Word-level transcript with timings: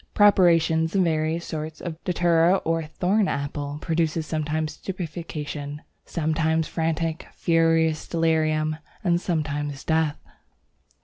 Preparations 0.15 0.95
of 0.95 1.03
various 1.03 1.45
sorts 1.45 1.79
of 1.79 2.03
Datura 2.05 2.55
or 2.65 2.81
Thorn 2.85 3.27
apple 3.27 3.77
produce 3.81 4.25
sometimes 4.25 4.71
stupefaction, 4.73 5.83
sometimes 6.05 6.67
frantic, 6.67 7.27
furious 7.35 8.07
delirium, 8.07 8.77
and 9.03 9.21
sometimes 9.21 9.83
death. 9.83 10.17